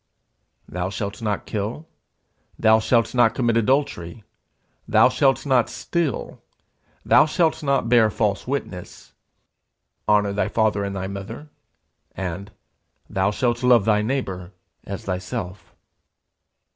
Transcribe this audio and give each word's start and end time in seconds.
'Thou 0.67 0.89
shalt 0.89 1.21
not 1.21 1.45
kill, 1.45 1.87
Thou 2.57 2.79
shalt 2.79 3.13
not 3.13 3.35
commit 3.35 3.55
adultery, 3.55 4.23
Thou 4.87 5.09
shalt 5.09 5.45
not 5.45 5.69
steal, 5.69 6.41
Thou 7.05 7.27
shalt 7.27 7.61
not 7.61 7.87
bear 7.87 8.09
false 8.09 8.47
witness, 8.47 9.13
Honour 10.09 10.33
thy 10.33 10.47
father 10.47 10.83
and 10.83 10.95
thy 10.95 11.05
mother; 11.05 11.51
and, 12.15 12.49
Thou 13.11 13.29
shalt 13.29 13.61
love 13.61 13.85
thy 13.85 14.01
neighbour 14.01 14.53
as 14.85 15.05
thyself.' 15.05 15.75